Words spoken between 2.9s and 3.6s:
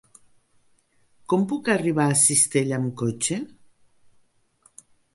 cotxe?